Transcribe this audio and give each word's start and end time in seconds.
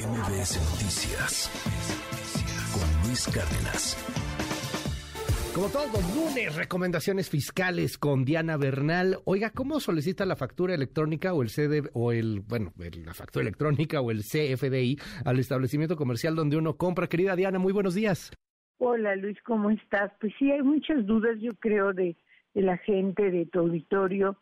MBS 0.00 0.56
Noticias 0.72 1.50
con 2.72 3.06
Luis 3.06 3.26
Cárdenas. 3.26 3.94
Como 5.54 5.68
todos 5.68 5.92
los 5.92 6.16
lunes, 6.16 6.56
recomendaciones 6.56 7.28
fiscales 7.28 7.98
con 7.98 8.24
Diana 8.24 8.56
Bernal. 8.56 9.18
Oiga, 9.26 9.50
¿cómo 9.50 9.78
solicita 9.78 10.24
la 10.24 10.36
factura 10.36 10.74
electrónica 10.74 11.34
o 11.34 11.42
el 11.42 11.50
CD 11.50 11.82
o 11.92 12.12
el, 12.12 12.40
bueno, 12.40 12.72
la 12.78 13.12
factura 13.12 13.42
electrónica 13.42 14.00
o 14.00 14.10
el 14.10 14.20
CFDI 14.20 14.96
al 15.26 15.38
establecimiento 15.38 15.96
comercial 15.96 16.34
donde 16.34 16.56
uno 16.56 16.78
compra? 16.78 17.06
Querida 17.06 17.36
Diana, 17.36 17.58
muy 17.58 17.74
buenos 17.74 17.94
días. 17.94 18.32
Hola 18.78 19.16
Luis, 19.16 19.36
¿cómo 19.42 19.68
estás? 19.68 20.12
Pues 20.18 20.32
sí, 20.38 20.50
hay 20.50 20.62
muchas 20.62 21.04
dudas, 21.04 21.36
yo 21.40 21.52
creo, 21.58 21.92
de, 21.92 22.16
de 22.54 22.62
la 22.62 22.78
gente, 22.78 23.30
de 23.30 23.44
tu 23.44 23.58
auditorio 23.58 24.38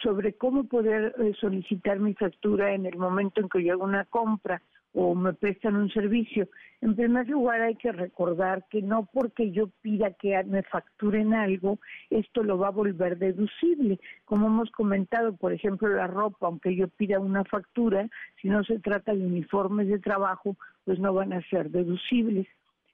sobre 0.00 0.34
cómo 0.34 0.68
poder 0.68 1.12
eh, 1.18 1.32
solicitar 1.40 1.98
mi 1.98 2.14
factura 2.14 2.72
en 2.72 2.86
el 2.86 2.96
momento 2.96 3.40
en 3.40 3.48
que 3.48 3.64
yo 3.64 3.72
hago 3.72 3.82
una 3.82 4.04
compra 4.04 4.62
o 4.94 5.14
me 5.14 5.32
prestan 5.32 5.76
un 5.76 5.90
servicio. 5.90 6.48
En 6.80 6.94
primer 6.94 7.28
lugar, 7.28 7.60
hay 7.62 7.76
que 7.76 7.92
recordar 7.92 8.64
que 8.70 8.82
no 8.82 9.08
porque 9.12 9.50
yo 9.50 9.68
pida 9.80 10.12
que 10.12 10.42
me 10.44 10.62
facturen 10.62 11.32
algo, 11.34 11.78
esto 12.10 12.42
lo 12.42 12.58
va 12.58 12.68
a 12.68 12.72
volver 12.72 13.18
deducible. 13.18 13.98
Como 14.24 14.48
hemos 14.48 14.70
comentado, 14.70 15.34
por 15.36 15.52
ejemplo, 15.52 15.88
la 15.88 16.06
ropa, 16.06 16.46
aunque 16.46 16.76
yo 16.76 16.88
pida 16.88 17.20
una 17.20 17.44
factura, 17.44 18.08
si 18.40 18.48
no 18.48 18.64
se 18.64 18.78
trata 18.80 19.14
de 19.14 19.24
uniformes 19.24 19.88
de 19.88 19.98
trabajo, 19.98 20.56
pues 20.84 20.98
no 20.98 21.14
van 21.14 21.32
a 21.32 21.42
ser 21.48 21.70
deducibles. 21.70 22.46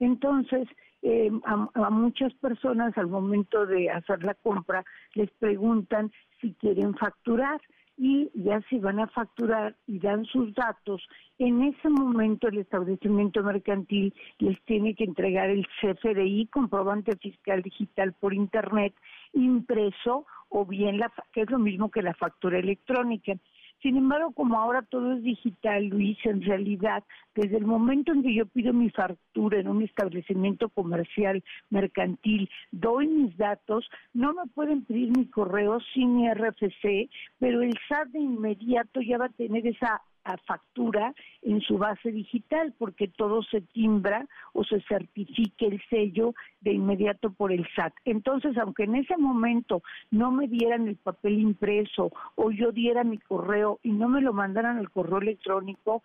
Entonces, 0.00 0.68
eh, 1.02 1.30
a, 1.44 1.90
muchas 1.90 2.32
personas 2.34 2.96
al 2.96 3.08
momento 3.08 3.66
de 3.66 3.90
hacer 3.90 4.22
la 4.22 4.34
compra 4.34 4.84
les 5.14 5.30
preguntan 5.32 6.12
si 6.40 6.54
quieren 6.54 6.94
facturar 6.94 7.60
y 8.04 8.28
ya 8.34 8.60
si 8.62 8.80
van 8.80 8.98
a 8.98 9.06
facturar 9.06 9.76
y 9.86 10.00
dan 10.00 10.24
sus 10.24 10.52
datos, 10.54 11.00
en 11.38 11.62
ese 11.62 11.88
momento 11.88 12.48
el 12.48 12.58
establecimiento 12.58 13.44
mercantil 13.44 14.12
les 14.40 14.60
tiene 14.64 14.96
que 14.96 15.04
entregar 15.04 15.50
el 15.50 15.64
CFDI, 15.80 16.46
comprobante 16.46 17.16
fiscal 17.18 17.62
digital 17.62 18.12
por 18.14 18.34
Internet, 18.34 18.92
impreso 19.34 20.26
o 20.48 20.66
bien 20.66 20.98
la, 20.98 21.12
que 21.32 21.42
es 21.42 21.50
lo 21.50 21.60
mismo 21.60 21.92
que 21.92 22.02
la 22.02 22.14
factura 22.14 22.58
electrónica. 22.58 23.34
Sin 23.82 23.96
embargo, 23.96 24.30
como 24.30 24.56
ahora 24.58 24.82
todo 24.82 25.14
es 25.14 25.24
digital, 25.24 25.86
Luis, 25.86 26.16
en 26.24 26.40
realidad, 26.42 27.02
desde 27.34 27.56
el 27.56 27.66
momento 27.66 28.12
en 28.12 28.22
que 28.22 28.32
yo 28.32 28.46
pido 28.46 28.72
mi 28.72 28.90
factura 28.90 29.58
en 29.58 29.66
un 29.66 29.82
establecimiento 29.82 30.68
comercial, 30.68 31.42
mercantil, 31.68 32.48
doy 32.70 33.08
mis 33.08 33.36
datos, 33.36 33.90
no 34.14 34.34
me 34.34 34.46
pueden 34.54 34.84
pedir 34.84 35.10
mi 35.16 35.26
correo 35.26 35.80
sin 35.94 36.14
mi 36.16 36.32
RFC, 36.32 37.10
pero 37.40 37.60
el 37.62 37.76
SAT 37.88 38.08
de 38.10 38.20
inmediato 38.20 39.00
ya 39.00 39.18
va 39.18 39.26
a 39.26 39.30
tener 39.30 39.66
esa 39.66 40.00
a 40.24 40.36
factura 40.38 41.14
en 41.42 41.60
su 41.60 41.78
base 41.78 42.12
digital 42.12 42.74
porque 42.78 43.08
todo 43.08 43.42
se 43.42 43.60
timbra 43.60 44.26
o 44.52 44.64
se 44.64 44.80
certifique 44.82 45.66
el 45.66 45.82
sello 45.88 46.34
de 46.60 46.72
inmediato 46.72 47.30
por 47.30 47.52
el 47.52 47.66
SAT. 47.74 47.92
Entonces, 48.04 48.56
aunque 48.58 48.84
en 48.84 48.96
ese 48.96 49.16
momento 49.16 49.82
no 50.10 50.30
me 50.30 50.48
dieran 50.48 50.88
el 50.88 50.96
papel 50.96 51.40
impreso 51.40 52.12
o 52.36 52.50
yo 52.50 52.72
diera 52.72 53.04
mi 53.04 53.18
correo 53.18 53.80
y 53.82 53.92
no 53.92 54.08
me 54.08 54.20
lo 54.20 54.32
mandaran 54.32 54.78
al 54.78 54.90
correo 54.90 55.18
electrónico, 55.18 56.02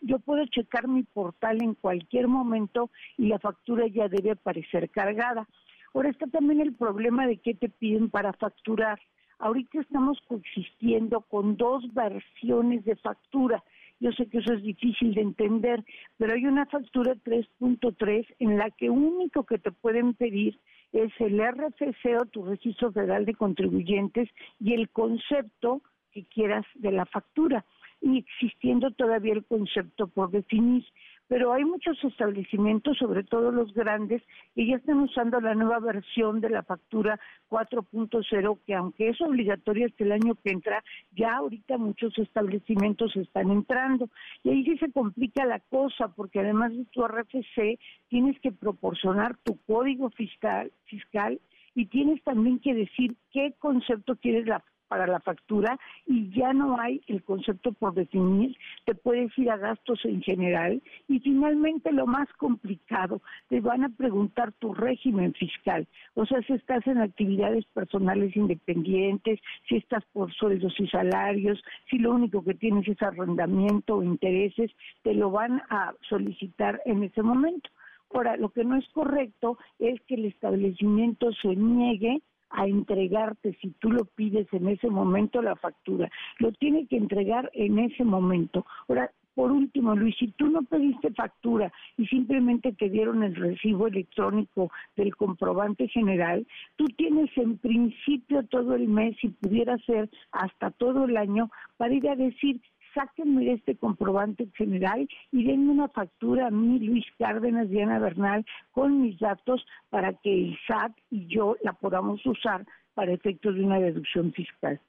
yo 0.00 0.18
puedo 0.20 0.44
checar 0.46 0.88
mi 0.88 1.02
portal 1.02 1.62
en 1.62 1.74
cualquier 1.74 2.28
momento 2.28 2.90
y 3.16 3.26
la 3.26 3.38
factura 3.38 3.86
ya 3.86 4.08
debe 4.08 4.32
aparecer 4.32 4.90
cargada. 4.90 5.46
Ahora 5.92 6.10
está 6.10 6.26
también 6.26 6.60
el 6.60 6.74
problema 6.74 7.26
de 7.26 7.38
qué 7.38 7.54
te 7.54 7.68
piden 7.68 8.10
para 8.10 8.32
facturar 8.32 9.00
Ahorita 9.40 9.80
estamos 9.80 10.20
coexistiendo 10.28 11.22
con 11.22 11.56
dos 11.56 11.82
versiones 11.94 12.84
de 12.84 12.94
factura. 12.96 13.64
Yo 13.98 14.12
sé 14.12 14.26
que 14.26 14.38
eso 14.38 14.52
es 14.52 14.62
difícil 14.62 15.14
de 15.14 15.22
entender, 15.22 15.82
pero 16.18 16.34
hay 16.34 16.44
una 16.44 16.66
factura 16.66 17.14
3.3 17.14 18.26
en 18.38 18.58
la 18.58 18.70
que 18.70 18.90
único 18.90 19.44
que 19.44 19.58
te 19.58 19.72
pueden 19.72 20.12
pedir 20.14 20.58
es 20.92 21.10
el 21.20 21.40
RFC 21.40 22.20
o 22.20 22.26
tu 22.26 22.44
registro 22.44 22.92
federal 22.92 23.24
de 23.24 23.34
contribuyentes 23.34 24.28
y 24.58 24.74
el 24.74 24.90
concepto 24.90 25.80
que 26.12 26.24
quieras 26.24 26.66
de 26.74 26.92
la 26.92 27.06
factura 27.06 27.64
y 28.02 28.18
existiendo 28.18 28.90
todavía 28.90 29.34
el 29.34 29.44
concepto 29.44 30.08
por 30.08 30.30
definir 30.30 30.84
pero 31.30 31.52
hay 31.52 31.64
muchos 31.64 31.96
establecimientos, 32.02 32.98
sobre 32.98 33.22
todo 33.22 33.52
los 33.52 33.72
grandes, 33.72 34.20
que 34.52 34.66
ya 34.66 34.74
están 34.74 34.98
usando 34.98 35.40
la 35.40 35.54
nueva 35.54 35.78
versión 35.78 36.40
de 36.40 36.50
la 36.50 36.64
factura 36.64 37.20
4.0, 37.48 38.58
que 38.66 38.74
aunque 38.74 39.10
es 39.10 39.20
obligatoria 39.20 39.86
hasta 39.86 40.02
el 40.02 40.10
año 40.10 40.34
que 40.34 40.50
entra, 40.50 40.82
ya 41.12 41.36
ahorita 41.36 41.78
muchos 41.78 42.18
establecimientos 42.18 43.14
están 43.14 43.52
entrando. 43.52 44.10
Y 44.42 44.50
ahí 44.50 44.64
sí 44.64 44.76
se 44.78 44.90
complica 44.90 45.46
la 45.46 45.60
cosa, 45.60 46.08
porque 46.08 46.40
además 46.40 46.76
de 46.76 46.84
tu 46.86 47.06
RFC, 47.06 47.78
tienes 48.08 48.40
que 48.40 48.50
proporcionar 48.50 49.36
tu 49.44 49.56
código 49.68 50.10
fiscal, 50.10 50.72
fiscal 50.86 51.40
y 51.76 51.86
tienes 51.86 52.20
también 52.24 52.58
que 52.58 52.74
decir 52.74 53.14
qué 53.30 53.54
concepto 53.60 54.16
quieres 54.16 54.48
la 54.48 54.64
para 54.90 55.06
la 55.06 55.20
factura 55.20 55.78
y 56.04 56.30
ya 56.36 56.52
no 56.52 56.80
hay 56.80 57.00
el 57.06 57.22
concepto 57.22 57.72
por 57.72 57.94
definir, 57.94 58.56
te 58.84 58.96
puedes 58.96 59.30
ir 59.38 59.48
a 59.48 59.56
gastos 59.56 60.04
en 60.04 60.20
general 60.20 60.82
y 61.06 61.20
finalmente 61.20 61.92
lo 61.92 62.06
más 62.06 62.28
complicado, 62.32 63.22
te 63.48 63.60
van 63.60 63.84
a 63.84 63.88
preguntar 63.88 64.50
tu 64.58 64.74
régimen 64.74 65.32
fiscal, 65.34 65.86
o 66.14 66.26
sea, 66.26 66.42
si 66.42 66.54
estás 66.54 66.84
en 66.88 66.98
actividades 66.98 67.64
personales 67.66 68.36
independientes, 68.36 69.38
si 69.68 69.76
estás 69.76 70.04
por 70.12 70.32
sueldos 70.32 70.74
y 70.80 70.88
salarios, 70.88 71.62
si 71.88 71.98
lo 71.98 72.10
único 72.10 72.42
que 72.42 72.54
tienes 72.54 72.88
es 72.88 73.00
arrendamiento 73.00 73.98
o 73.98 74.02
intereses, 74.02 74.72
te 75.04 75.14
lo 75.14 75.30
van 75.30 75.62
a 75.70 75.94
solicitar 76.08 76.82
en 76.84 77.04
ese 77.04 77.22
momento. 77.22 77.70
Ahora, 78.12 78.36
lo 78.36 78.48
que 78.48 78.64
no 78.64 78.76
es 78.76 78.88
correcto 78.88 79.56
es 79.78 80.00
que 80.08 80.16
el 80.16 80.24
establecimiento 80.24 81.30
se 81.40 81.54
niegue 81.54 82.22
a 82.50 82.66
entregarte 82.66 83.56
si 83.60 83.70
tú 83.78 83.90
lo 83.90 84.04
pides 84.04 84.46
en 84.52 84.68
ese 84.68 84.88
momento 84.88 85.42
la 85.42 85.56
factura. 85.56 86.10
Lo 86.38 86.52
tiene 86.52 86.86
que 86.86 86.96
entregar 86.96 87.50
en 87.54 87.78
ese 87.78 88.04
momento. 88.04 88.66
Ahora, 88.88 89.10
por 89.34 89.52
último, 89.52 89.94
Luis, 89.94 90.16
si 90.18 90.28
tú 90.32 90.48
no 90.48 90.62
pediste 90.62 91.12
factura 91.12 91.72
y 91.96 92.06
simplemente 92.06 92.72
te 92.72 92.90
dieron 92.90 93.22
el 93.22 93.36
recibo 93.36 93.86
electrónico 93.86 94.70
del 94.96 95.14
comprobante 95.16 95.88
general, 95.88 96.46
tú 96.76 96.86
tienes 96.96 97.30
en 97.36 97.56
principio 97.58 98.44
todo 98.48 98.74
el 98.74 98.88
mes, 98.88 99.16
y 99.22 99.28
pudiera 99.28 99.78
ser 99.78 100.10
hasta 100.32 100.70
todo 100.72 101.04
el 101.04 101.16
año, 101.16 101.50
para 101.76 101.94
ir 101.94 102.08
a 102.08 102.16
decir, 102.16 102.60
sáquenme 102.94 103.52
este 103.52 103.76
comprobante 103.76 104.48
general 104.54 105.08
y 105.32 105.44
denme 105.44 105.72
una 105.72 105.88
factura 105.88 106.48
a 106.48 106.50
mí, 106.50 106.78
Luis 106.78 107.04
Cárdenas, 107.18 107.68
Diana 107.68 107.98
Bernal, 107.98 108.44
con 108.72 109.02
mis 109.02 109.18
datos 109.18 109.64
para 109.88 110.14
que 110.14 110.32
el 110.32 110.58
SAT 110.66 110.92
y 111.10 111.26
yo 111.26 111.56
la 111.62 111.72
podamos 111.72 112.24
usar 112.26 112.66
para 112.94 113.12
efectos 113.12 113.54
de 113.54 113.62
una 113.62 113.78
deducción 113.78 114.32
fiscal. 114.32 114.80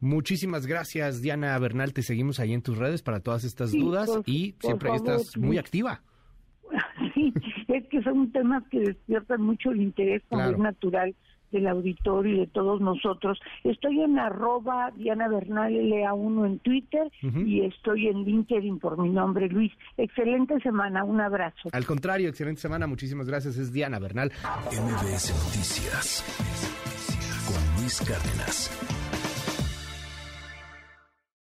Muchísimas 0.00 0.66
gracias, 0.66 1.22
Diana 1.22 1.56
Bernal. 1.58 1.92
Te 1.92 2.02
seguimos 2.02 2.40
ahí 2.40 2.52
en 2.52 2.62
tus 2.62 2.76
redes 2.76 3.02
para 3.02 3.20
todas 3.20 3.44
estas 3.44 3.70
dudas 3.70 4.10
y 4.26 4.56
siempre 4.58 4.90
estás 4.94 5.36
muy 5.36 5.58
activa. 5.58 6.02
Sí, 7.14 7.32
es 7.68 7.86
que 7.88 8.02
son 8.02 8.32
temas 8.32 8.64
que 8.70 8.80
despiertan 8.80 9.42
mucho 9.42 9.70
el 9.70 9.82
interés, 9.82 10.22
como 10.30 10.42
es 10.48 10.56
natural 10.56 11.14
del 11.52 11.68
auditorio 11.68 12.34
y 12.34 12.40
de 12.40 12.46
todos 12.46 12.80
nosotros. 12.80 13.38
Estoy 13.62 14.00
en 14.00 14.18
arroba 14.18 14.90
Diana 14.96 15.28
Bernal 15.28 15.72
LA1 15.72 16.46
en 16.46 16.58
Twitter 16.58 17.12
y 17.22 17.60
estoy 17.64 18.08
en 18.08 18.24
LinkedIn 18.24 18.78
por 18.78 18.98
mi 18.98 19.10
nombre, 19.10 19.48
Luis. 19.48 19.72
Excelente 19.96 20.58
semana, 20.60 21.04
un 21.04 21.20
abrazo. 21.20 21.68
Al 21.72 21.86
contrario, 21.86 22.28
excelente 22.28 22.60
semana, 22.60 22.86
muchísimas 22.86 23.28
gracias. 23.28 23.56
Es 23.56 23.72
Diana 23.72 23.98
Bernal. 23.98 24.32
MBS 24.66 25.30
Noticias 25.44 26.24
con 27.46 27.80
Luis 27.80 28.00
Cárdenas. 28.00 29.01